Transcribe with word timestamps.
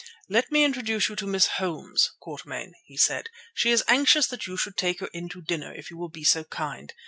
"Let 0.27 0.51
me 0.51 0.63
introduce 0.63 1.09
you 1.09 1.15
to 1.17 1.27
Miss 1.27 1.45
Holmes, 1.45 2.09
Quatermain," 2.19 2.73
he 2.87 2.97
said. 2.97 3.29
"She 3.53 3.69
is 3.69 3.83
anxious 3.87 4.25
that 4.29 4.47
you 4.47 4.57
should 4.57 4.75
take 4.75 4.99
her 4.99 5.09
in 5.13 5.29
to 5.29 5.43
dinner, 5.43 5.71
if 5.75 5.91
you 5.91 5.97
will 5.99 6.09
be 6.09 6.23
so 6.23 6.43
kind. 6.43 6.91